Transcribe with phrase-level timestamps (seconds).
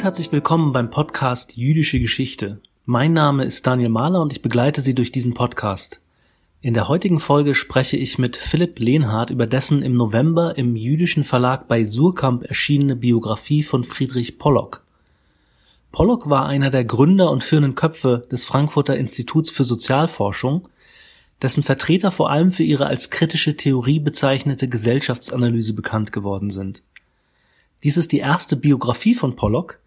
[0.00, 2.62] Und herzlich willkommen beim Podcast Jüdische Geschichte.
[2.86, 6.00] Mein Name ist Daniel Mahler und ich begleite Sie durch diesen Podcast.
[6.62, 11.22] In der heutigen Folge spreche ich mit Philipp Lehnhardt über dessen im November im jüdischen
[11.22, 14.86] Verlag bei Surkamp erschienene Biografie von Friedrich Pollock.
[15.92, 20.62] Pollock war einer der Gründer und führenden Köpfe des Frankfurter Instituts für Sozialforschung,
[21.42, 26.80] dessen Vertreter vor allem für ihre als kritische Theorie bezeichnete Gesellschaftsanalyse bekannt geworden sind.
[27.82, 29.78] Dies ist die erste Biografie von Pollock,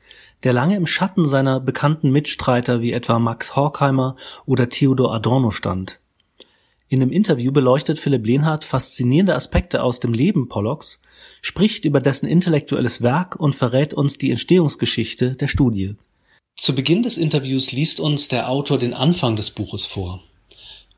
[0.43, 4.15] der lange im Schatten seiner bekannten Mitstreiter wie etwa Max Horkheimer
[4.45, 5.99] oder Theodor Adorno stand.
[6.89, 11.01] In dem Interview beleuchtet Philipp Lehnhardt faszinierende Aspekte aus dem Leben Pollocks,
[11.41, 15.95] spricht über dessen intellektuelles Werk und verrät uns die Entstehungsgeschichte der Studie.
[16.55, 20.21] Zu Beginn des Interviews liest uns der Autor den Anfang des Buches vor.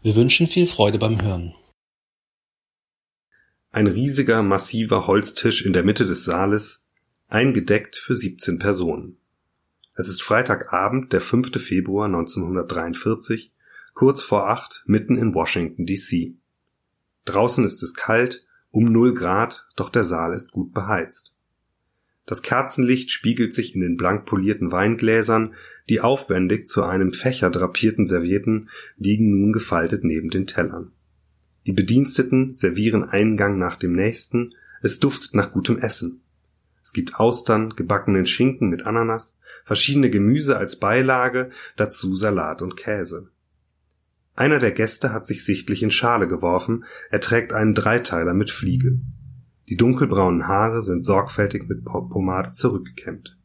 [0.03, 1.55] Wir wünschen viel Freude beim Hören.
[3.71, 6.85] Ein riesiger, massiver Holztisch in der Mitte des Saales
[7.27, 9.17] eingedeckt für 17 Personen.
[9.97, 11.51] Es ist Freitagabend, der 5.
[11.61, 13.53] Februar 1943,
[13.93, 16.35] kurz vor acht, mitten in Washington, D.C.
[17.23, 21.33] Draußen ist es kalt, um null Grad, doch der Saal ist gut beheizt.
[22.25, 25.53] Das Kerzenlicht spiegelt sich in den blank polierten Weingläsern,
[25.87, 30.91] die aufwendig zu einem Fächer drapierten Servietten liegen nun gefaltet neben den Tellern.
[31.67, 36.21] Die Bediensteten servieren einen Gang nach dem nächsten, es duftet nach gutem Essen.
[36.85, 43.31] Es gibt Austern, gebackenen Schinken mit Ananas, verschiedene Gemüse als Beilage, dazu Salat und Käse.
[44.35, 48.99] Einer der Gäste hat sich sichtlich in Schale geworfen, er trägt einen Dreiteiler mit Fliege.
[49.67, 53.35] Die dunkelbraunen Haare sind sorgfältig mit Pomade zurückgekämmt.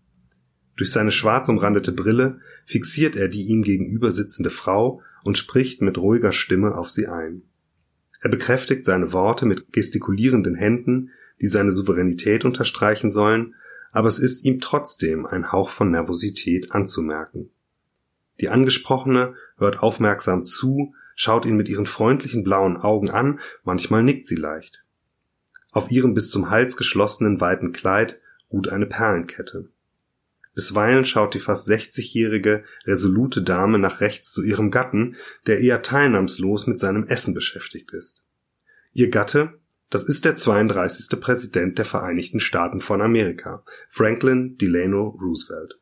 [0.76, 5.96] Durch seine schwarz umrandete Brille fixiert er die ihm gegenüber sitzende Frau und spricht mit
[5.96, 7.40] ruhiger Stimme auf sie ein.
[8.20, 13.54] Er bekräftigt seine Worte mit gestikulierenden Händen, die seine Souveränität unterstreichen sollen,
[13.92, 17.50] aber es ist ihm trotzdem ein Hauch von Nervosität anzumerken.
[18.40, 24.26] Die Angesprochene hört aufmerksam zu, schaut ihn mit ihren freundlichen blauen Augen an, manchmal nickt
[24.26, 24.82] sie leicht.
[25.72, 28.18] Auf ihrem bis zum Hals geschlossenen weiten Kleid
[28.50, 29.68] ruht eine Perlenkette.
[30.54, 36.66] Bisweilen schaut die fast 60-jährige, resolute Dame nach rechts zu ihrem Gatten, der eher teilnahmslos
[36.66, 38.24] mit seinem Essen beschäftigt ist.
[38.92, 39.59] Ihr Gatte,
[39.90, 41.20] das ist der 32.
[41.20, 45.80] Präsident der Vereinigten Staaten von Amerika, Franklin Delano Roosevelt.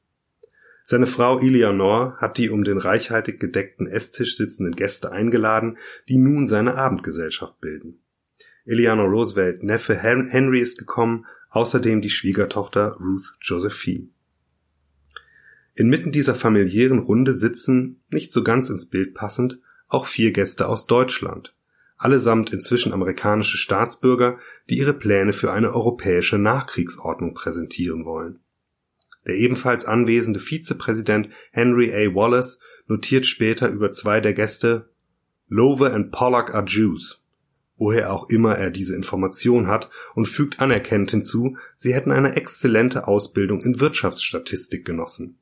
[0.83, 5.77] Seine Frau Eleanor hat die um den reichhaltig gedeckten Esstisch sitzenden Gäste eingeladen,
[6.09, 8.01] die nun seine Abendgesellschaft bilden.
[8.65, 14.09] Eleanor Roosevelt Neffe Henry ist gekommen, außerdem die Schwiegertochter Ruth Josephine.
[15.75, 20.87] Inmitten dieser familiären Runde sitzen, nicht so ganz ins Bild passend, auch vier Gäste aus
[20.87, 21.55] Deutschland,
[21.99, 24.39] allesamt inzwischen amerikanische Staatsbürger,
[24.71, 28.39] die ihre Pläne für eine europäische Nachkriegsordnung präsentieren wollen.
[29.27, 32.15] Der ebenfalls anwesende Vizepräsident Henry A.
[32.15, 34.89] Wallace notiert später über zwei der Gäste
[35.49, 37.23] Lowe and Pollock are Jews,
[37.77, 43.09] woher auch immer er diese Information hat, und fügt anerkennend hinzu, sie hätten eine exzellente
[43.09, 45.39] Ausbildung in Wirtschaftsstatistik genossen.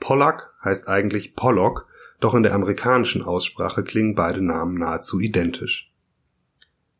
[0.00, 1.86] Pollack heißt eigentlich Pollock
[2.20, 5.92] doch in der amerikanischen Aussprache klingen beide Namen nahezu identisch.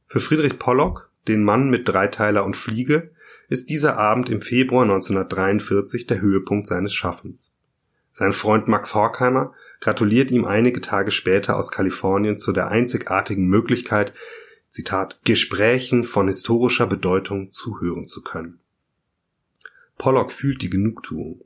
[0.06, 3.11] Für Friedrich Pollock, den Mann mit Dreiteiler und Fliege,
[3.49, 7.51] ist dieser Abend im Februar 1943 der Höhepunkt seines Schaffens.
[8.11, 14.12] Sein Freund Max Horkheimer gratuliert ihm einige Tage später aus Kalifornien zu der einzigartigen Möglichkeit,
[14.69, 18.61] Zitat, Gesprächen von historischer Bedeutung zuhören zu können.
[19.97, 21.45] Pollock fühlt die Genugtuung.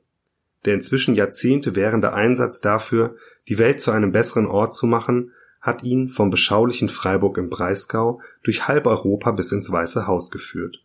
[0.65, 3.15] Der inzwischen Jahrzehnte währende Einsatz dafür,
[3.49, 5.31] die Welt zu einem besseren Ort zu machen,
[5.61, 10.83] hat ihn vom beschaulichen Freiburg im Breisgau durch halb Europa bis ins Weiße Haus geführt.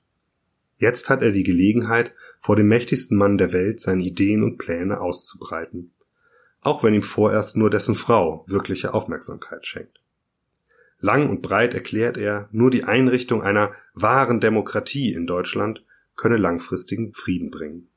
[0.78, 5.00] Jetzt hat er die Gelegenheit, vor dem mächtigsten Mann der Welt seine Ideen und Pläne
[5.00, 5.92] auszubreiten.
[6.60, 10.00] Auch wenn ihm vorerst nur dessen Frau wirkliche Aufmerksamkeit schenkt.
[11.00, 15.84] Lang und breit erklärt er, nur die Einrichtung einer wahren Demokratie in Deutschland
[16.16, 17.88] könne langfristigen Frieden bringen.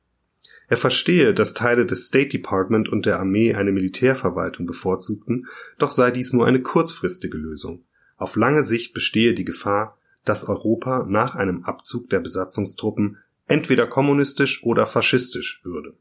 [0.72, 5.48] Er verstehe, dass Teile des State Department und der Armee eine Militärverwaltung bevorzugten,
[5.78, 7.84] doch sei dies nur eine kurzfristige Lösung.
[8.16, 14.64] Auf lange Sicht bestehe die Gefahr, dass Europa nach einem Abzug der Besatzungstruppen entweder kommunistisch
[14.64, 15.94] oder faschistisch würde.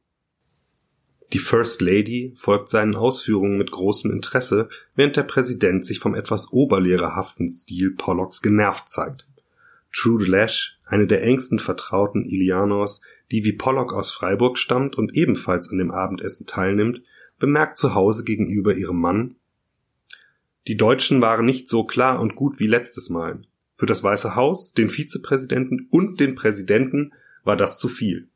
[1.32, 6.52] Die First Lady folgt seinen Ausführungen mit großem Interesse, während der Präsident sich vom etwas
[6.52, 9.26] oberlehrerhaften Stil Pollocks genervt zeigt.
[9.92, 15.70] Trude Lash, eine der engsten Vertrauten Ilianors, die wie Pollock aus Freiburg stammt und ebenfalls
[15.70, 17.02] an dem Abendessen teilnimmt,
[17.38, 19.36] bemerkt zu Hause gegenüber ihrem Mann
[20.66, 23.42] Die Deutschen waren nicht so klar und gut wie letztes Mal.
[23.76, 27.12] Für das Weiße Haus, den Vizepräsidenten und den Präsidenten
[27.44, 28.28] war das zu viel.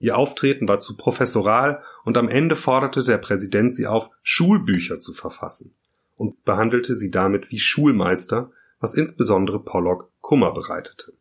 [0.00, 5.12] Ihr Auftreten war zu professoral und am Ende forderte der Präsident sie auf, Schulbücher zu
[5.12, 5.74] verfassen
[6.16, 8.50] und behandelte sie damit wie Schulmeister,
[8.80, 11.12] was insbesondere Pollock Kummer bereitete.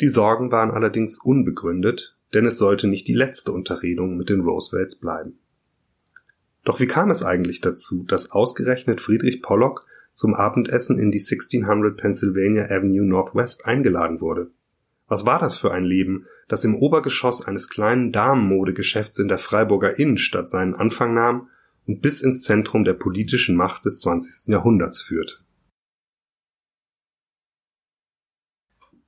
[0.00, 4.96] Die Sorgen waren allerdings unbegründet, denn es sollte nicht die letzte Unterredung mit den Roosevelts
[4.96, 5.38] bleiben.
[6.64, 11.96] Doch wie kam es eigentlich dazu, dass ausgerechnet Friedrich Pollock zum Abendessen in die 1600
[11.96, 14.50] Pennsylvania Avenue Northwest eingeladen wurde?
[15.08, 19.98] Was war das für ein Leben, das im Obergeschoss eines kleinen Damenmodegeschäfts in der Freiburger
[19.98, 21.48] Innenstadt seinen Anfang nahm
[21.86, 24.48] und bis ins Zentrum der politischen Macht des 20.
[24.48, 25.36] Jahrhunderts führte?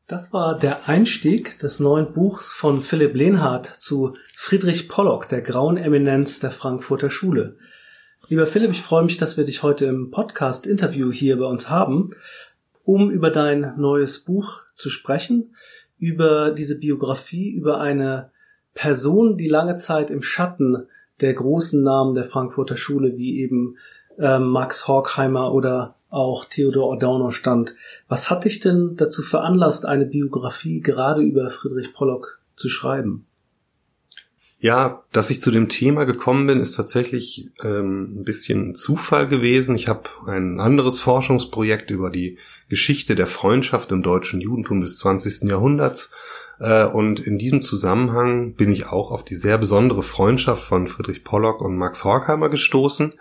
[0.08, 5.76] Das war der Einstieg des neuen Buchs von Philipp Lehnhardt zu Friedrich Pollock, der grauen
[5.76, 7.58] Eminenz der Frankfurter Schule.
[8.28, 12.12] Lieber Philipp, ich freue mich, dass wir dich heute im Podcast-Interview hier bei uns haben,
[12.84, 15.55] um über dein neues Buch zu sprechen
[15.99, 18.31] über diese Biografie, über eine
[18.72, 20.87] Person, die lange Zeit im Schatten
[21.20, 23.76] der großen Namen der Frankfurter Schule, wie eben
[24.19, 27.75] äh, Max Horkheimer oder auch Theodor Adorno stand.
[28.08, 33.26] Was hat dich denn dazu veranlasst, eine Biografie gerade über Friedrich Pollock zu schreiben?
[34.60, 39.76] Ja, dass ich zu dem Thema gekommen bin, ist tatsächlich ähm, ein bisschen Zufall gewesen.
[39.76, 42.38] Ich habe ein anderes Forschungsprojekt über die
[42.69, 45.49] Geschichte der Freundschaft im deutschen Judentum des 20.
[45.49, 46.10] Jahrhunderts.
[46.58, 51.22] Äh, und in diesem Zusammenhang bin ich auch auf die sehr besondere Freundschaft von Friedrich
[51.22, 53.14] Pollock und Max Horkheimer gestoßen.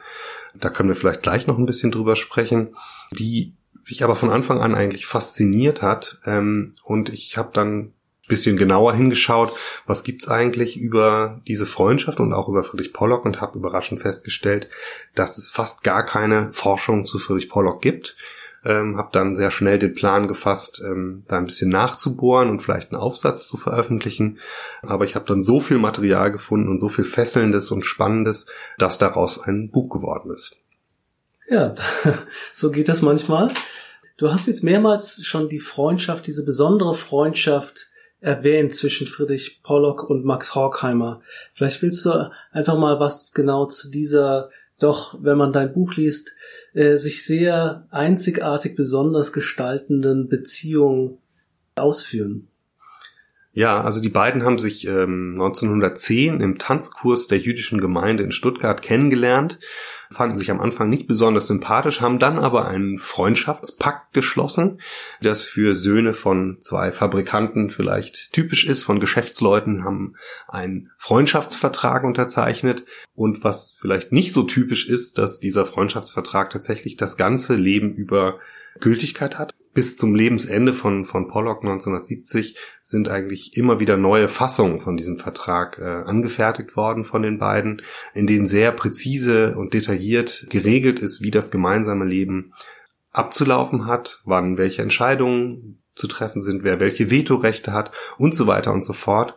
[0.60, 2.76] Da können wir vielleicht gleich noch ein bisschen drüber sprechen,
[3.12, 3.54] die
[3.88, 6.20] mich aber von Anfang an eigentlich fasziniert hat.
[6.26, 7.94] Ähm, und ich habe dann
[8.28, 9.54] bisschen genauer hingeschaut,
[9.86, 14.70] was gibt's eigentlich über diese Freundschaft und auch über Friedrich Pollock und habe überraschend festgestellt,
[15.16, 18.18] dass es fast gar keine Forschung zu Friedrich Pollock gibt
[18.68, 22.92] ähm, habe dann sehr schnell den Plan gefasst, ähm, da ein bisschen nachzubohren und vielleicht
[22.92, 24.40] einen Aufsatz zu veröffentlichen.
[24.82, 28.48] Aber ich habe dann so viel Material gefunden und so viel Fesselndes und Spannendes,
[28.78, 30.58] dass daraus ein Buch geworden ist.
[31.50, 31.76] Ja,
[32.54, 33.52] so geht das manchmal.
[34.18, 37.88] Du hast jetzt mehrmals schon die Freundschaft, diese besondere Freundschaft
[38.20, 41.22] erwähnt zwischen Friedrich Pollock und Max Horkheimer.
[41.54, 44.50] Vielleicht willst du einfach mal was genau zu dieser
[44.80, 46.36] doch, wenn man dein Buch liest,
[46.74, 51.20] äh, sich sehr einzigartig besonders gestaltenden Beziehung
[51.76, 52.48] ausführen.
[53.54, 58.84] Ja, also die beiden haben sich ähm, 1910 im Tanzkurs der jüdischen Gemeinde in Stuttgart
[58.84, 59.58] kennengelernt
[60.10, 64.82] fanden sich am Anfang nicht besonders sympathisch, haben dann aber einen Freundschaftspakt geschlossen,
[65.22, 70.16] das für Söhne von zwei Fabrikanten vielleicht typisch ist, von Geschäftsleuten haben
[70.48, 72.86] einen Freundschaftsvertrag unterzeichnet.
[73.16, 78.40] Und was vielleicht nicht so typisch ist, dass dieser Freundschaftsvertrag tatsächlich das ganze Leben über
[78.80, 79.56] Gültigkeit hat.
[79.74, 85.20] Bis zum Lebensende von, von Pollock 1970 sind eigentlich immer wieder neue Fassungen von diesem
[85.20, 87.84] Vertrag äh, angefertigt worden von den beiden,
[88.16, 92.54] in denen sehr präzise und detailliert geregelt ist, wie das gemeinsame Leben
[93.12, 98.72] abzulaufen hat, wann welche Entscheidungen zu treffen sind, wer welche Vetorechte hat und so weiter
[98.72, 99.36] und so fort.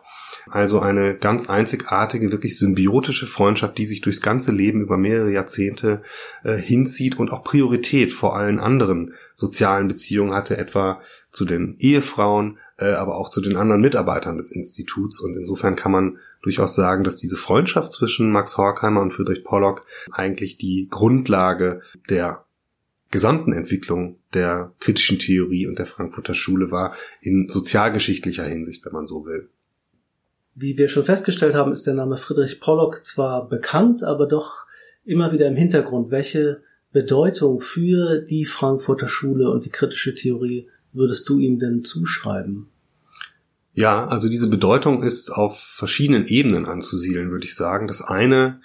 [0.49, 6.01] Also eine ganz einzigartige, wirklich symbiotische Freundschaft, die sich durchs ganze Leben über mehrere Jahrzehnte
[6.43, 11.01] äh, hinzieht und auch Priorität vor allen anderen sozialen Beziehungen hatte, etwa
[11.31, 15.21] zu den Ehefrauen, äh, aber auch zu den anderen Mitarbeitern des Instituts.
[15.21, 19.85] Und insofern kann man durchaus sagen, dass diese Freundschaft zwischen Max Horkheimer und Friedrich Pollock
[20.11, 22.45] eigentlich die Grundlage der
[23.11, 29.05] gesamten Entwicklung der kritischen Theorie und der Frankfurter Schule war, in sozialgeschichtlicher Hinsicht, wenn man
[29.05, 29.49] so will.
[30.53, 34.65] Wie wir schon festgestellt haben, ist der Name Friedrich Pollock zwar bekannt, aber doch
[35.05, 36.11] immer wieder im Hintergrund.
[36.11, 42.67] Welche Bedeutung für die Frankfurter Schule und die kritische Theorie würdest du ihm denn zuschreiben?
[43.73, 47.87] Ja, also diese Bedeutung ist auf verschiedenen Ebenen anzusiedeln, würde ich sagen.
[47.87, 48.59] Das eine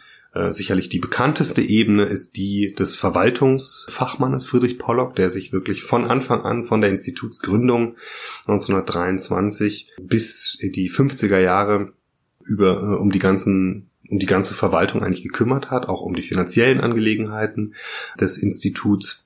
[0.52, 6.42] sicherlich die bekannteste Ebene ist die des Verwaltungsfachmannes Friedrich Pollock, der sich wirklich von Anfang
[6.42, 7.96] an, von der Institutsgründung
[8.46, 11.92] 1923 bis die 50er Jahre
[12.40, 16.22] über äh, um die ganzen um die ganze Verwaltung eigentlich gekümmert hat, auch um die
[16.22, 17.74] finanziellen Angelegenheiten
[18.20, 19.25] des Instituts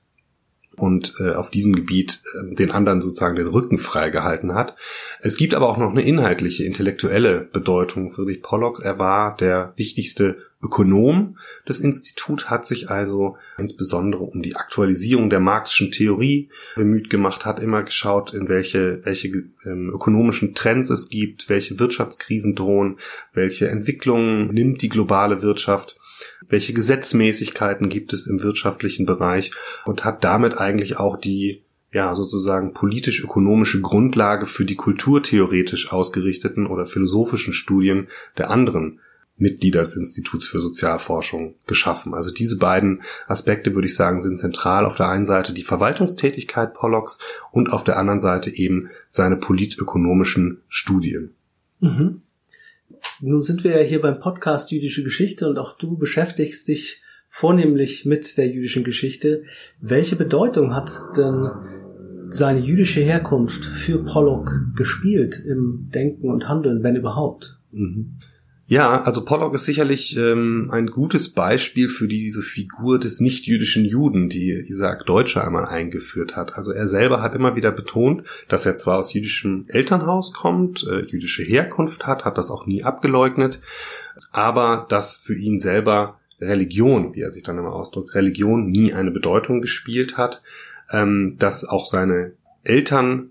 [0.77, 4.75] und äh, auf diesem Gebiet äh, den anderen sozusagen den Rücken freigehalten hat.
[5.19, 8.79] Es gibt aber auch noch eine inhaltliche, intellektuelle Bedeutung Friedrich Pollocks.
[8.79, 11.37] Er war der wichtigste Ökonom.
[11.65, 17.59] Das Institut hat sich also insbesondere um die Aktualisierung der marxischen Theorie bemüht gemacht, hat
[17.59, 19.27] immer geschaut, in welche, welche
[19.65, 22.97] ähm, ökonomischen Trends es gibt, welche Wirtschaftskrisen drohen,
[23.33, 25.97] welche Entwicklungen nimmt die globale Wirtschaft
[26.47, 29.51] welche Gesetzmäßigkeiten gibt es im wirtschaftlichen Bereich
[29.85, 31.61] und hat damit eigentlich auch die
[31.93, 38.99] ja, sozusagen politisch-ökonomische Grundlage für die kulturtheoretisch ausgerichteten oder philosophischen Studien der anderen
[39.41, 42.13] Mitglieder des Instituts für Sozialforschung geschaffen.
[42.13, 44.85] Also diese beiden Aspekte, würde ich sagen, sind zentral.
[44.85, 47.17] Auf der einen Seite die Verwaltungstätigkeit Pollocks
[47.51, 51.31] und auf der anderen Seite eben seine politökonomischen Studien.
[51.79, 52.21] Mhm.
[53.21, 58.05] Nun sind wir ja hier beim Podcast Jüdische Geschichte und auch du beschäftigst dich vornehmlich
[58.05, 59.43] mit der jüdischen Geschichte.
[59.79, 61.49] Welche Bedeutung hat denn
[62.29, 67.57] seine jüdische Herkunft für Pollock gespielt im Denken und Handeln, wenn überhaupt?
[67.71, 68.17] Mhm.
[68.71, 74.29] Ja, also Pollock ist sicherlich ähm, ein gutes Beispiel für diese Figur des nicht-jüdischen Juden,
[74.29, 76.55] die Isaac Deutscher einmal eingeführt hat.
[76.55, 81.01] Also er selber hat immer wieder betont, dass er zwar aus jüdischem Elternhaus kommt, äh,
[81.01, 83.59] jüdische Herkunft hat, hat das auch nie abgeleugnet,
[84.31, 89.11] aber dass für ihn selber Religion, wie er sich dann immer ausdrückt, Religion nie eine
[89.11, 90.41] Bedeutung gespielt hat,
[90.93, 92.31] ähm, dass auch seine
[92.63, 93.30] Eltern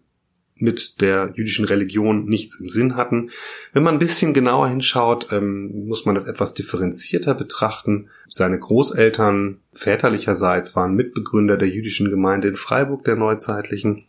[0.60, 3.30] mit der jüdischen Religion nichts im Sinn hatten.
[3.72, 8.08] Wenn man ein bisschen genauer hinschaut, ähm, muss man das etwas differenzierter betrachten.
[8.28, 14.04] Seine Großeltern väterlicherseits waren Mitbegründer der jüdischen Gemeinde in Freiburg der Neuzeitlichen.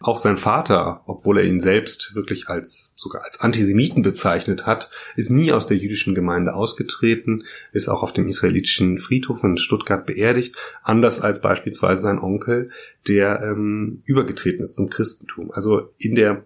[0.00, 5.30] Auch sein Vater, obwohl er ihn selbst wirklich als sogar als Antisemiten bezeichnet hat, ist
[5.30, 10.56] nie aus der jüdischen Gemeinde ausgetreten, ist auch auf dem israelitischen Friedhof in Stuttgart beerdigt,
[10.82, 12.70] anders als beispielsweise sein Onkel,
[13.08, 15.50] der ähm, übergetreten ist zum Christentum.
[15.50, 16.44] Also in der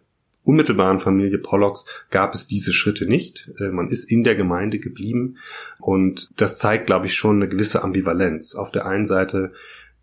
[0.48, 3.52] unmittelbaren Familie Pollocks gab es diese Schritte nicht.
[3.58, 5.36] Äh, man ist in der Gemeinde geblieben
[5.78, 8.54] und das zeigt, glaube ich, schon eine gewisse Ambivalenz.
[8.54, 9.52] Auf der einen Seite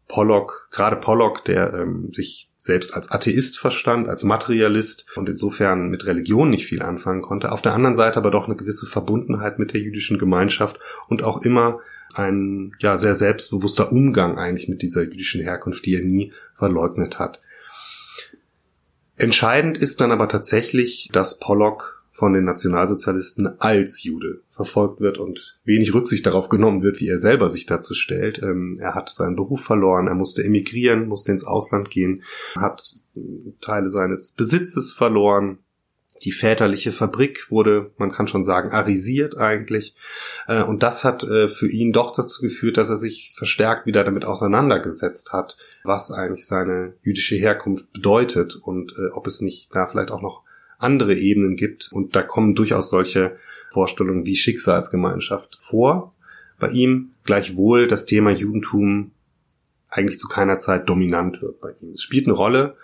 [0.07, 6.07] Pollock, gerade Pollock, der ähm, sich selbst als Atheist verstand, als Materialist und insofern mit
[6.07, 9.73] Religion nicht viel anfangen konnte, auf der anderen Seite aber doch eine gewisse Verbundenheit mit
[9.73, 11.79] der jüdischen Gemeinschaft und auch immer
[12.15, 17.39] ein ja sehr selbstbewusster Umgang eigentlich mit dieser jüdischen Herkunft, die er nie verleugnet hat.
[19.15, 25.59] Entscheidend ist dann aber tatsächlich, dass Pollock von den Nationalsozialisten als Jude verfolgt wird und
[25.65, 28.41] wenig Rücksicht darauf genommen wird, wie er selber sich dazu stellt.
[28.41, 32.23] Ähm, er hat seinen Beruf verloren, er musste emigrieren, musste ins Ausland gehen,
[32.55, 32.99] hat
[33.59, 35.57] Teile seines Besitzes verloren.
[36.23, 39.97] Die väterliche Fabrik wurde, man kann schon sagen, arisiert eigentlich.
[40.47, 44.05] Äh, und das hat äh, für ihn doch dazu geführt, dass er sich verstärkt wieder
[44.05, 49.85] damit auseinandergesetzt hat, was eigentlich seine jüdische Herkunft bedeutet und äh, ob es nicht da
[49.85, 50.44] vielleicht auch noch
[50.85, 51.89] andere Ebenen gibt.
[51.91, 53.37] Und da kommen durchaus solche
[53.71, 56.13] Vorstellungen wie Schicksalsgemeinschaft vor.
[56.59, 59.11] Bei ihm gleichwohl das Thema Judentum
[59.89, 61.91] eigentlich zu keiner Zeit dominant wird bei ihm.
[61.93, 62.75] Es spielt eine Rolle,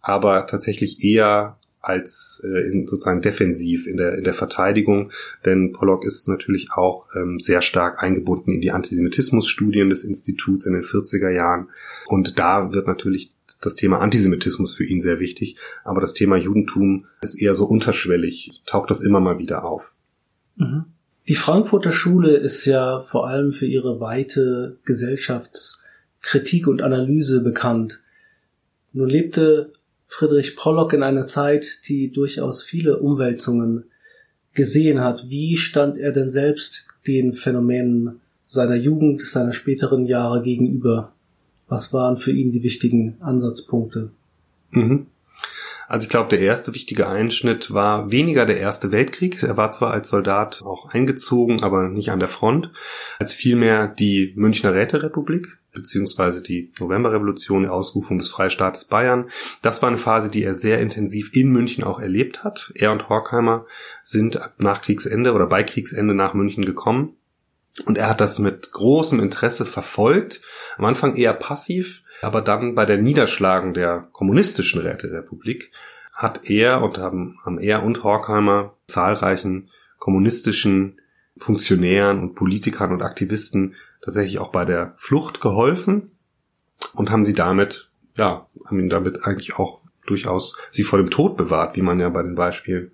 [0.00, 5.12] aber tatsächlich eher als äh, in, sozusagen defensiv in der, in der Verteidigung,
[5.44, 10.74] denn Pollock ist natürlich auch ähm, sehr stark eingebunden in die Antisemitismusstudien des Instituts in
[10.74, 11.68] den 40er Jahren
[12.06, 17.06] und da wird natürlich das Thema Antisemitismus für ihn sehr wichtig, aber das Thema Judentum
[17.20, 19.92] ist eher so unterschwellig, taucht das immer mal wieder auf.
[20.56, 20.84] Mhm.
[21.28, 28.00] Die Frankfurter Schule ist ja vor allem für ihre weite Gesellschaftskritik und Analyse bekannt.
[28.94, 29.72] Nun lebte
[30.06, 33.84] Friedrich Pollock in einer Zeit, die durchaus viele Umwälzungen
[34.54, 35.28] gesehen hat.
[35.28, 41.12] Wie stand er denn selbst den Phänomenen seiner Jugend, seiner späteren Jahre gegenüber?
[41.68, 44.10] Was waren für ihn die wichtigen Ansatzpunkte?
[44.70, 45.06] Mhm.
[45.86, 49.42] Also ich glaube, der erste wichtige Einschnitt war weniger der Erste Weltkrieg.
[49.42, 52.70] Er war zwar als Soldat auch eingezogen, aber nicht an der Front,
[53.18, 59.30] als vielmehr die Münchner Räterepublik beziehungsweise die Novemberrevolution, die Ausrufung des Freistaates Bayern.
[59.62, 62.72] Das war eine Phase, die er sehr intensiv in München auch erlebt hat.
[62.74, 63.64] Er und Horkheimer
[64.02, 67.17] sind nach Kriegsende oder bei Kriegsende nach München gekommen
[67.86, 70.40] und er hat das mit großem Interesse verfolgt,
[70.76, 75.70] am Anfang eher passiv, aber dann bei der Niederschlagung der kommunistischen Räterepublik
[76.12, 81.00] hat er und haben, haben er und Horkheimer zahlreichen kommunistischen
[81.38, 86.10] Funktionären und Politikern und Aktivisten tatsächlich auch bei der Flucht geholfen
[86.94, 91.36] und haben sie damit, ja, haben ihn damit eigentlich auch durchaus sie vor dem Tod
[91.36, 92.92] bewahrt, wie man ja bei den Beispielen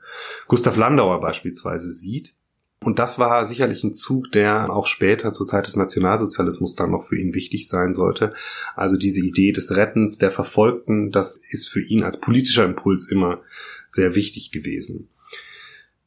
[0.49, 2.35] Gustav Landauer beispielsweise sieht.
[2.81, 7.09] Und das war sicherlich ein Zug, der auch später zur Zeit des Nationalsozialismus dann noch
[7.09, 8.35] für ihn wichtig sein sollte.
[8.76, 13.40] Also diese Idee des Rettens der Verfolgten, das ist für ihn als politischer Impuls immer
[13.88, 15.09] sehr wichtig gewesen.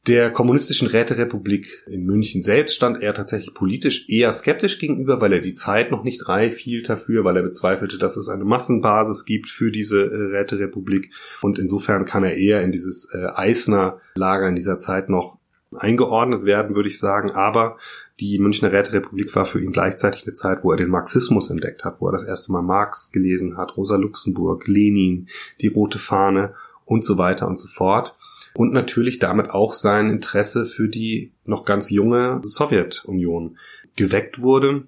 [0.06, 5.40] Der kommunistischen Räterepublik in München selbst stand er tatsächlich politisch eher skeptisch gegenüber, weil er
[5.40, 9.48] die Zeit noch nicht reif hielt dafür, weil er bezweifelte, dass es eine Massenbasis gibt
[9.48, 11.10] für diese äh, Räterepublik.
[11.42, 15.38] Und insofern kann er eher in dieses äh, Eisner Lager in dieser Zeit noch
[15.76, 17.32] eingeordnet werden, würde ich sagen.
[17.32, 17.76] Aber
[18.20, 22.00] die Münchner Räterepublik war für ihn gleichzeitig eine Zeit, wo er den Marxismus entdeckt hat,
[22.00, 25.28] wo er das erste Mal Marx gelesen hat, Rosa Luxemburg, Lenin,
[25.60, 28.16] die Rote Fahne und so weiter und so fort.
[28.54, 33.58] Und natürlich damit auch sein Interesse für die noch ganz junge Sowjetunion
[33.94, 34.84] geweckt wurde.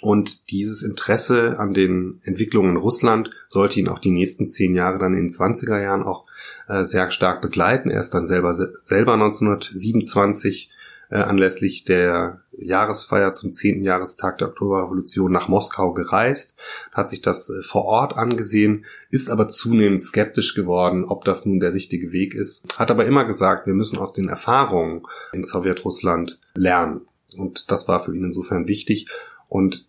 [0.00, 4.98] Und dieses Interesse an den Entwicklungen in Russland sollte ihn auch die nächsten zehn Jahre
[4.98, 6.24] dann in den 20er Jahren auch
[6.68, 7.90] äh, sehr stark begleiten.
[7.90, 10.70] Er ist dann selber, selber 1927
[11.10, 13.82] äh, anlässlich der Jahresfeier zum 10.
[13.82, 16.56] Jahrestag der Oktoberrevolution nach Moskau gereist,
[16.92, 21.60] hat sich das äh, vor Ort angesehen, ist aber zunehmend skeptisch geworden, ob das nun
[21.60, 25.02] der richtige Weg ist, hat aber immer gesagt, wir müssen aus den Erfahrungen
[25.32, 27.02] in Sowjetrussland lernen.
[27.36, 29.08] Und das war für ihn insofern wichtig.
[29.48, 29.87] Und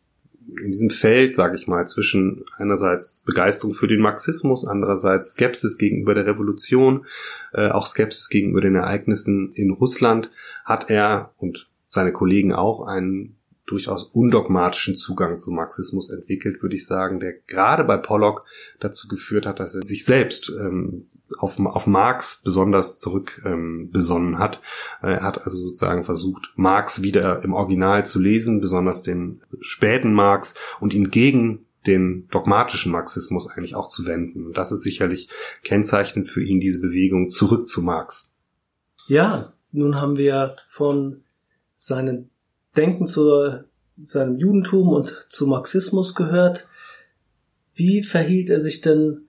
[0.64, 6.14] in diesem Feld, sage ich mal, zwischen einerseits Begeisterung für den Marxismus, andererseits Skepsis gegenüber
[6.14, 7.06] der Revolution,
[7.54, 10.30] äh, auch Skepsis gegenüber den Ereignissen in Russland,
[10.66, 16.88] hat er und seine Kollegen auch einen durchaus undogmatischen Zugang zum Marxismus entwickelt, würde ich
[16.88, 18.46] sagen, der gerade bei Pollock
[18.80, 21.08] dazu geführt hat, dass er sich selbst ähm,
[21.38, 24.62] auf, auf Marx besonders zurück ähm, besonnen hat.
[25.02, 30.56] Er hat also sozusagen versucht, Marx wieder im Original zu lesen, besonders den späten Marx
[30.80, 34.48] und ihn gegen den dogmatischen Marxismus eigentlich auch zu wenden.
[34.48, 35.30] Und das ist sicherlich
[35.64, 38.32] kennzeichnend für ihn, diese Bewegung zurück zu Marx.
[39.08, 41.24] Ja, nun haben wir von
[41.76, 42.30] seinem
[42.76, 43.64] Denken zu
[44.04, 46.70] seinem Judentum und zu Marxismus gehört.
[47.74, 49.29] Wie verhielt er sich denn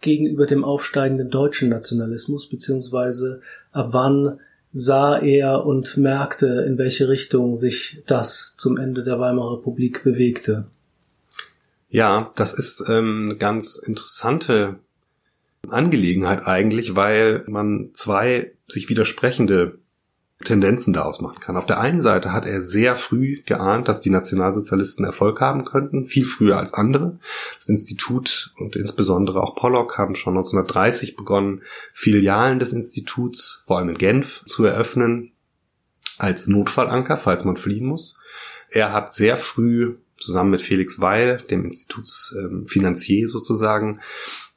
[0.00, 3.40] gegenüber dem aufsteigenden deutschen Nationalismus, beziehungsweise
[3.72, 4.40] ab wann
[4.72, 10.66] sah er und merkte, in welche Richtung sich das zum Ende der Weimarer Republik bewegte.
[11.88, 14.76] Ja, das ist ähm, eine ganz interessante
[15.68, 19.78] Angelegenheit eigentlich, weil man zwei sich widersprechende
[20.44, 21.56] Tendenzen daraus machen kann.
[21.56, 26.06] Auf der einen Seite hat er sehr früh geahnt, dass die Nationalsozialisten Erfolg haben könnten,
[26.06, 27.18] viel früher als andere.
[27.56, 31.62] Das Institut und insbesondere auch Pollock haben schon 1930 begonnen,
[31.94, 35.32] Filialen des Instituts, vor allem in Genf, zu eröffnen,
[36.18, 38.18] als Notfallanker, falls man fliehen muss.
[38.70, 44.00] Er hat sehr früh zusammen mit Felix Weil, dem Institutsfinanzier sozusagen,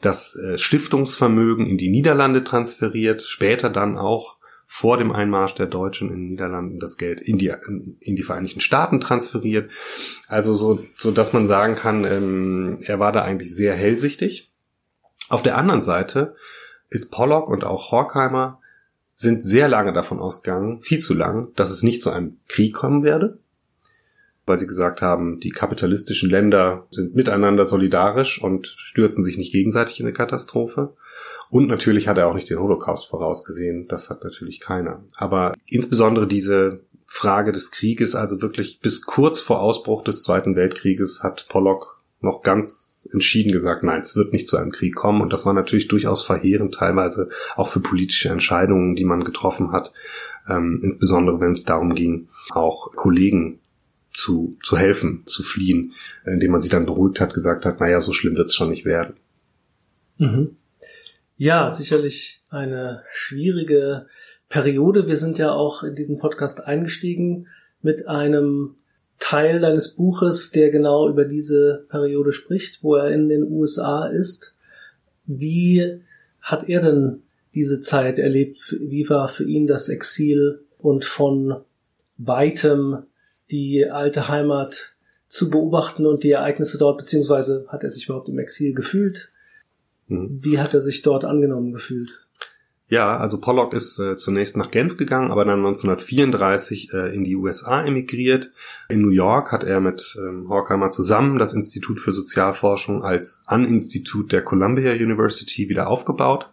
[0.01, 4.38] das äh, Stiftungsvermögen in die Niederlande transferiert, später dann auch
[4.71, 7.51] vor dem Einmarsch der Deutschen in den Niederlanden das Geld in die,
[7.99, 9.71] in die Vereinigten Staaten transferiert.
[10.27, 14.53] Also so, so dass man sagen kann, ähm, er war da eigentlich sehr hellsichtig.
[15.27, 16.35] Auf der anderen Seite
[16.91, 18.61] ist Pollock und auch Horkheimer
[19.15, 23.03] sind sehr lange davon ausgegangen, viel zu lang, dass es nicht zu einem Krieg kommen
[23.03, 23.39] werde,
[24.45, 29.99] weil sie gesagt haben, die kapitalistischen Länder sind miteinander solidarisch und stürzen sich nicht gegenseitig
[29.99, 30.95] in eine Katastrophe.
[31.49, 33.87] Und natürlich hat er auch nicht den Holocaust vorausgesehen.
[33.87, 35.03] Das hat natürlich keiner.
[35.17, 41.23] Aber insbesondere diese Frage des Krieges, also wirklich bis kurz vor Ausbruch des Zweiten Weltkrieges
[41.23, 45.21] hat Pollock noch ganz entschieden gesagt, nein, es wird nicht zu einem Krieg kommen.
[45.21, 49.93] Und das war natürlich durchaus verheerend, teilweise auch für politische Entscheidungen, die man getroffen hat.
[50.47, 53.59] Ähm, insbesondere wenn es darum ging, auch Kollegen
[54.11, 55.93] zu, zu helfen, zu fliehen,
[56.25, 58.85] indem man sie dann beruhigt hat, gesagt hat, naja, so schlimm wird es schon nicht
[58.85, 59.15] werden.
[60.17, 60.57] Mhm.
[61.41, 64.07] Ja, sicherlich eine schwierige
[64.49, 65.07] Periode.
[65.07, 67.47] Wir sind ja auch in diesen Podcast eingestiegen
[67.81, 68.75] mit einem
[69.19, 74.57] Teil deines Buches, der genau über diese Periode spricht, wo er in den USA ist.
[75.27, 76.01] Wie
[76.41, 77.23] hat er denn
[77.53, 78.75] diese Zeit erlebt?
[78.77, 81.61] Wie war für ihn das Exil und von
[82.17, 83.03] weitem
[83.49, 84.93] die alte Heimat
[85.29, 89.31] zu beobachten und die Ereignisse dort, beziehungsweise hat er sich überhaupt im Exil gefühlt?
[90.09, 90.39] Mhm.
[90.43, 92.27] Wie hat er sich dort angenommen gefühlt?
[92.89, 97.35] Ja, also Pollock ist äh, zunächst nach Genf gegangen, aber dann 1934 äh, in die
[97.35, 98.51] USA emigriert.
[98.89, 104.31] In New York hat er mit ähm, Horkheimer zusammen das Institut für Sozialforschung als An-Institut
[104.31, 106.49] der Columbia University wieder aufgebaut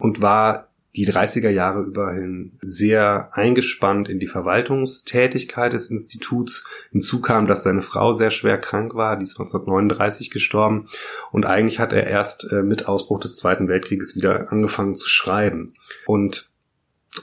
[0.00, 0.67] und war
[0.98, 6.64] die 30er Jahre überhin sehr eingespannt in die Verwaltungstätigkeit des Instituts.
[6.90, 10.88] Hinzu kam, dass seine Frau sehr schwer krank war, die ist 1939 gestorben
[11.30, 15.74] und eigentlich hat er erst äh, mit Ausbruch des Zweiten Weltkrieges wieder angefangen zu schreiben.
[16.06, 16.50] Und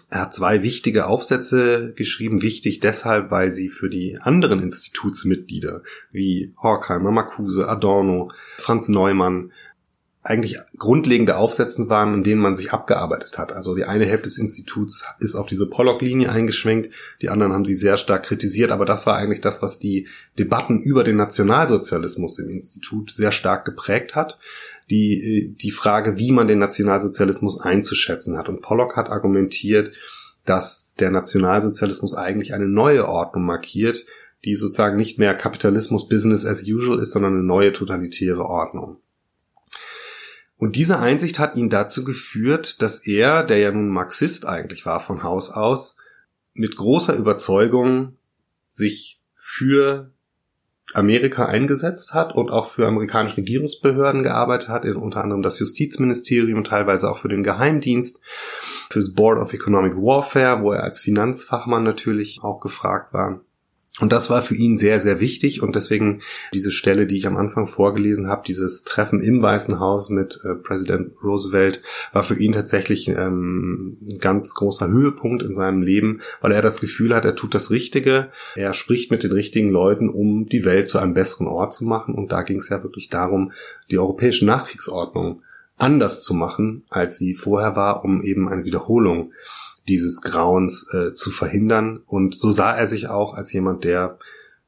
[0.10, 6.54] er hat zwei wichtige Aufsätze geschrieben, wichtig deshalb, weil sie für die anderen Institutsmitglieder wie
[6.62, 9.52] Horkheimer, Marcuse, Adorno, Franz Neumann
[10.26, 13.52] eigentlich grundlegende Aufsätzen waren, in denen man sich abgearbeitet hat.
[13.52, 16.90] Also die eine Hälfte des Instituts ist auf diese Pollock-Linie eingeschwenkt,
[17.22, 20.08] die anderen haben sie sehr stark kritisiert, aber das war eigentlich das, was die
[20.40, 24.40] Debatten über den Nationalsozialismus im Institut sehr stark geprägt hat.
[24.90, 28.50] Die, die Frage, wie man den Nationalsozialismus einzuschätzen hat.
[28.50, 29.92] Und Pollock hat argumentiert,
[30.46, 34.06] dass der Nationalsozialismus eigentlich eine neue Ordnung markiert,
[34.44, 38.98] die sozusagen nicht mehr Kapitalismus Business as usual ist, sondern eine neue totalitäre Ordnung.
[40.58, 45.00] Und diese Einsicht hat ihn dazu geführt, dass er, der ja nun Marxist eigentlich war
[45.02, 45.98] von Haus aus,
[46.54, 48.18] mit großer Überzeugung
[48.70, 50.12] sich für
[50.94, 57.10] Amerika eingesetzt hat und auch für amerikanische Regierungsbehörden gearbeitet hat, unter anderem das Justizministerium, teilweise
[57.10, 58.22] auch für den Geheimdienst,
[58.89, 63.41] fürs Board of Economic Warfare, wo er als Finanzfachmann natürlich auch gefragt war.
[64.02, 65.64] Und das war für ihn sehr, sehr wichtig.
[65.64, 66.22] Und deswegen
[66.54, 70.54] diese Stelle, die ich am Anfang vorgelesen habe, dieses Treffen im Weißen Haus mit äh,
[70.54, 71.82] Präsident Roosevelt,
[72.12, 76.82] war für ihn tatsächlich ähm, ein ganz großer Höhepunkt in seinem Leben, weil er das
[76.82, 80.90] Gefühl hat, er tut das Richtige, er spricht mit den richtigen Leuten, um die Welt
[80.90, 82.16] zu einem besseren Ort zu machen.
[82.16, 83.54] Und da ging es ja wirklich darum,
[83.90, 85.42] die europäische Nachkriegsordnung
[85.78, 89.32] anders zu machen, als sie vorher war, um eben eine Wiederholung
[89.88, 92.02] dieses Grauens äh, zu verhindern.
[92.06, 94.17] Und so sah er sich auch als jemand, der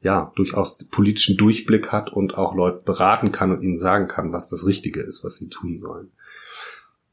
[0.01, 4.49] ja durchaus politischen Durchblick hat und auch Leute beraten kann und ihnen sagen kann, was
[4.49, 6.12] das Richtige ist, was sie tun sollen.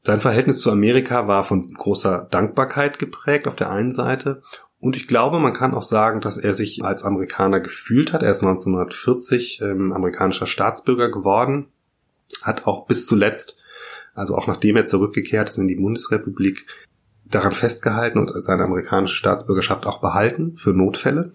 [0.03, 4.43] Sein Verhältnis zu Amerika war von großer Dankbarkeit geprägt auf der einen Seite
[4.85, 8.21] und ich glaube, man kann auch sagen, dass er sich als Amerikaner gefühlt hat.
[8.21, 11.69] Er ist 1940 ähm, amerikanischer Staatsbürger geworden,
[12.43, 13.57] hat auch bis zuletzt,
[14.13, 16.67] also auch nachdem er zurückgekehrt ist in die Bundesrepublik,
[17.25, 21.31] daran festgehalten und seine amerikanische Staatsbürgerschaft auch behalten für Notfälle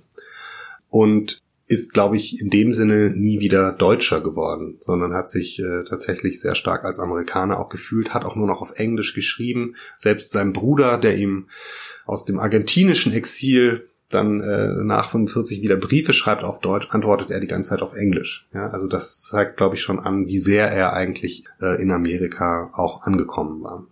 [0.88, 5.85] und ist, glaube ich, in dem Sinne nie wieder Deutscher geworden, sondern hat sich äh,
[5.85, 9.76] tatsächlich sehr stark als Amerikaner auch gefühlt, hat auch nur noch auf Englisch geschrieben.
[9.96, 11.46] Selbst sein Bruder, der ihm
[12.07, 17.38] aus dem argentinischen Exil dann äh, nach 45 wieder Briefe schreibt auf Deutsch, antwortet er
[17.38, 18.48] die ganze Zeit auf Englisch.
[18.53, 22.70] Ja, also das zeigt, glaube ich, schon an, wie sehr er eigentlich äh, in Amerika
[22.74, 23.87] auch angekommen war.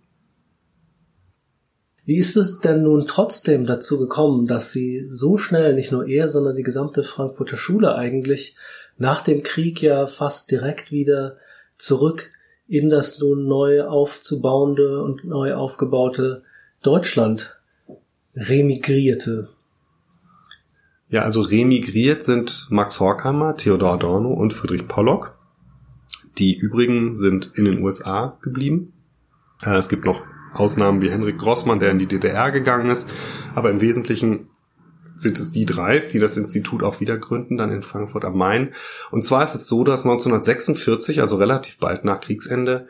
[2.09, 6.27] Wie ist es denn nun trotzdem dazu gekommen, dass Sie so schnell, nicht nur er,
[6.27, 8.55] sondern die gesamte Frankfurter Schule eigentlich
[8.97, 11.37] nach dem Krieg ja fast direkt wieder
[11.77, 12.31] zurück
[12.67, 16.41] in das nun neu aufzubauende und neu aufgebaute
[16.81, 17.59] Deutschland
[18.35, 19.49] remigrierte?
[21.09, 25.35] Ja, also remigriert sind Max Horkheimer, Theodor Adorno und Friedrich Pollock.
[26.39, 28.93] Die übrigen sind in den USA geblieben.
[29.61, 33.09] Äh, es gibt noch Ausnahmen wie Henrik Grossmann, der in die DDR gegangen ist.
[33.55, 34.49] Aber im Wesentlichen
[35.15, 38.73] sind es die drei, die das Institut auch wieder gründen, dann in Frankfurt am Main.
[39.11, 42.87] Und zwar ist es so, dass 1946, also relativ bald nach Kriegsende,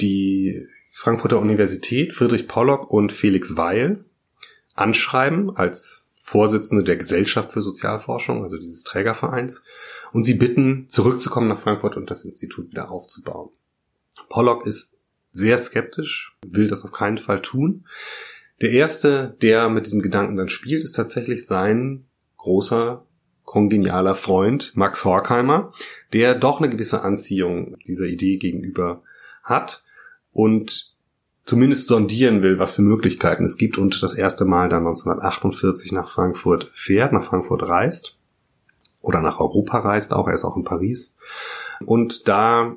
[0.00, 4.04] die Frankfurter Universität Friedrich Pollock und Felix Weil
[4.74, 9.64] anschreiben als Vorsitzende der Gesellschaft für Sozialforschung, also dieses Trägervereins,
[10.12, 13.50] und sie bitten, zurückzukommen nach Frankfurt und das Institut wieder aufzubauen.
[14.28, 14.96] Pollock ist
[15.30, 17.86] sehr skeptisch, will das auf keinen Fall tun.
[18.60, 22.04] Der erste, der mit diesem Gedanken dann spielt, ist tatsächlich sein
[22.36, 23.04] großer
[23.44, 25.72] kongenialer Freund Max Horkheimer,
[26.12, 29.02] der doch eine gewisse Anziehung dieser Idee gegenüber
[29.42, 29.82] hat
[30.32, 30.94] und
[31.44, 36.12] zumindest sondieren will, was für Möglichkeiten es gibt und das erste Mal dann 1948 nach
[36.12, 38.18] Frankfurt fährt, nach Frankfurt reist
[39.00, 41.16] oder nach Europa reist auch, er ist auch in Paris
[41.84, 42.76] und da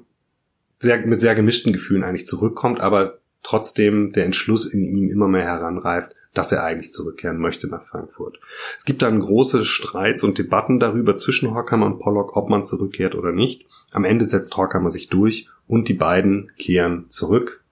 [0.84, 5.46] sehr, mit sehr gemischten Gefühlen eigentlich zurückkommt, aber trotzdem der Entschluss in ihm immer mehr
[5.46, 8.40] heranreift, dass er eigentlich zurückkehren möchte nach Frankfurt.
[8.78, 13.16] Es gibt dann große Streits und Debatten darüber zwischen Horkheimer und Pollock, ob man zurückkehrt
[13.16, 13.66] oder nicht.
[13.92, 17.64] Am Ende setzt Horkheimer sich durch und die beiden kehren zurück.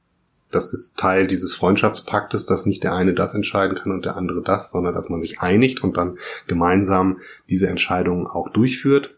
[0.52, 4.44] Das ist Teil dieses Freundschaftspaktes, dass nicht der eine das entscheiden kann und der andere
[4.44, 7.20] das, sondern dass man sich einigt und dann gemeinsam
[7.50, 9.16] diese Entscheidungen auch durchführt.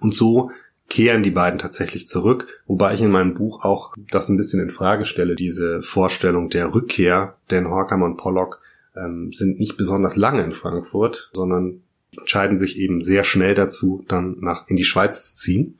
[0.00, 0.50] Und so
[0.88, 4.70] kehren die beiden tatsächlich zurück, wobei ich in meinem Buch auch das ein bisschen in
[4.70, 8.60] Frage stelle, diese Vorstellung der Rückkehr, denn Horkheimer und Pollock
[8.96, 11.82] ähm, sind nicht besonders lange in Frankfurt, sondern
[12.16, 15.78] entscheiden sich eben sehr schnell dazu, dann nach in die Schweiz zu ziehen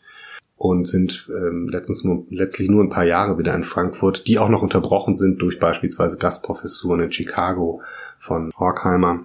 [0.56, 4.48] und sind ähm, letztens nur, letztlich nur ein paar Jahre wieder in Frankfurt, die auch
[4.48, 7.80] noch unterbrochen sind durch beispielsweise Gastprofessuren in Chicago
[8.18, 9.24] von Horkheimer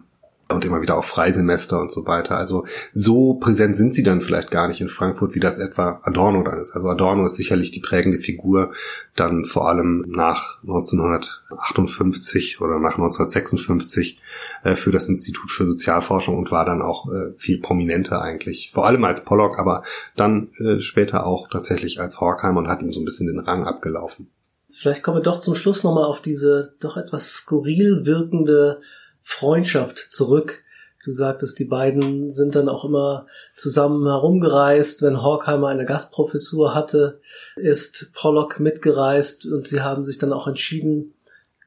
[0.54, 2.38] und immer wieder auf Freisemester und so weiter.
[2.38, 6.44] Also so präsent sind sie dann vielleicht gar nicht in Frankfurt, wie das etwa Adorno
[6.44, 6.72] dann ist.
[6.76, 8.72] Also Adorno ist sicherlich die prägende Figur
[9.16, 14.20] dann vor allem nach 1958 oder nach 1956
[14.63, 18.72] äh, für das Institut für Sozialforschung und war dann auch äh, viel prominenter eigentlich.
[18.74, 19.84] Vor allem als Pollock, aber
[20.16, 23.66] dann äh, später auch tatsächlich als Horkheimer und hat ihm so ein bisschen den Rang
[23.66, 24.30] abgelaufen.
[24.76, 28.82] Vielleicht kommen wir doch zum Schluss nochmal auf diese doch etwas skurril wirkende
[29.23, 30.63] Freundschaft zurück.
[31.03, 35.01] Du sagtest, die beiden sind dann auch immer zusammen herumgereist.
[35.01, 37.21] Wenn Horkheimer eine Gastprofessur hatte,
[37.55, 41.13] ist Pollock mitgereist und sie haben sich dann auch entschieden,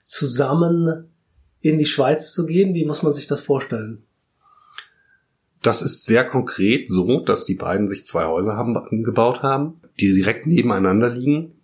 [0.00, 1.10] zusammen
[1.60, 2.74] in die Schweiz zu gehen.
[2.74, 4.02] Wie muss man sich das vorstellen?
[5.62, 10.14] Das ist sehr konkret so, dass die beiden sich zwei Häuser haben, gebaut haben, die
[10.14, 11.58] direkt nebeneinander liegen.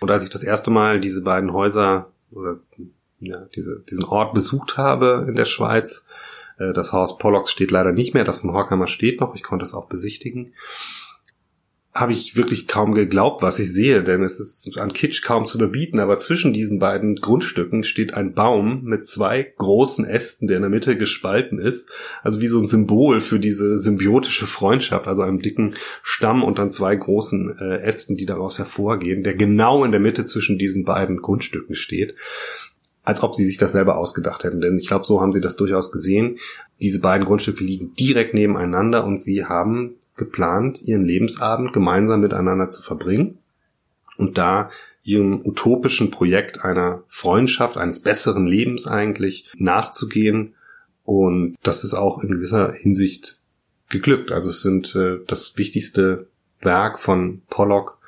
[0.00, 2.58] Und als ich das erste Mal diese beiden Häuser oder
[3.20, 6.06] ja, diese, diesen Ort besucht habe in der Schweiz,
[6.58, 9.64] äh, das Haus Pollocks steht leider nicht mehr, das von Horkheimer steht noch, ich konnte
[9.64, 10.52] es auch besichtigen.
[11.94, 15.56] Habe ich wirklich kaum geglaubt, was ich sehe, denn es ist an Kitsch kaum zu
[15.56, 20.62] überbieten, aber zwischen diesen beiden Grundstücken steht ein Baum mit zwei großen Ästen, der in
[20.62, 21.90] der Mitte gespalten ist,
[22.22, 26.70] also wie so ein Symbol für diese symbiotische Freundschaft, also einem dicken Stamm und dann
[26.70, 31.22] zwei großen äh, Ästen, die daraus hervorgehen, der genau in der Mitte zwischen diesen beiden
[31.22, 32.14] Grundstücken steht
[33.06, 34.60] als ob sie sich das selber ausgedacht hätten.
[34.60, 36.38] Denn ich glaube, so haben sie das durchaus gesehen.
[36.82, 42.82] Diese beiden Grundstücke liegen direkt nebeneinander und sie haben geplant, ihren Lebensabend gemeinsam miteinander zu
[42.82, 43.38] verbringen
[44.16, 44.70] und da
[45.04, 50.54] ihrem utopischen Projekt einer Freundschaft, eines besseren Lebens eigentlich nachzugehen.
[51.04, 53.38] Und das ist auch in gewisser Hinsicht
[53.88, 54.32] geglückt.
[54.32, 56.26] Also es sind äh, das wichtigste
[56.60, 57.98] Werk von Pollock,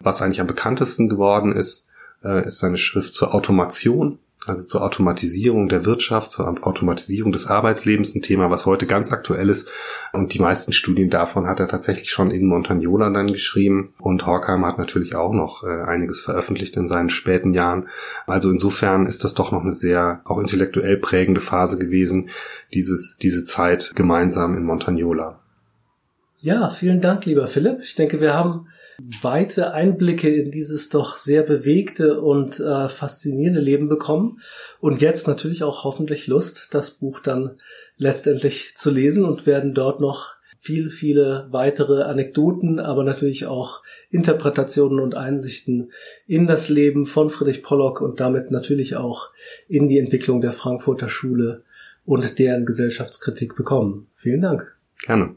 [0.00, 1.90] was eigentlich am bekanntesten geworden ist,
[2.24, 8.14] äh, ist seine Schrift zur Automation also zur Automatisierung der Wirtschaft, zur Automatisierung des Arbeitslebens,
[8.14, 9.68] ein Thema, was heute ganz aktuell ist.
[10.12, 13.94] Und die meisten Studien davon hat er tatsächlich schon in Montagnola dann geschrieben.
[13.98, 17.88] Und Horkheim hat natürlich auch noch äh, einiges veröffentlicht in seinen späten Jahren.
[18.26, 22.30] Also insofern ist das doch noch eine sehr auch intellektuell prägende Phase gewesen,
[22.72, 25.40] dieses, diese Zeit gemeinsam in Montagnola.
[26.38, 27.80] Ja, vielen Dank, lieber Philipp.
[27.82, 28.68] Ich denke, wir haben
[29.22, 34.40] weite Einblicke in dieses doch sehr bewegte und äh, faszinierende Leben bekommen
[34.80, 37.58] und jetzt natürlich auch hoffentlich Lust, das Buch dann
[37.98, 45.00] letztendlich zu lesen und werden dort noch viel, viele weitere Anekdoten, aber natürlich auch Interpretationen
[45.00, 45.92] und Einsichten
[46.26, 49.30] in das Leben von Friedrich Pollock und damit natürlich auch
[49.68, 51.62] in die Entwicklung der Frankfurter Schule
[52.04, 54.08] und deren Gesellschaftskritik bekommen.
[54.16, 54.76] Vielen Dank.
[55.04, 55.36] Gerne.